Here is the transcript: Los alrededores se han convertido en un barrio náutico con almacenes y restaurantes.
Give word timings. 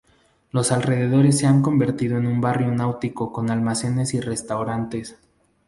Los 0.49 0.71
alrededores 0.71 1.37
se 1.37 1.45
han 1.45 1.61
convertido 1.61 2.17
en 2.17 2.25
un 2.25 2.41
barrio 2.41 2.71
náutico 2.71 3.31
con 3.31 3.51
almacenes 3.51 4.15
y 4.15 4.19
restaurantes. 4.19 5.19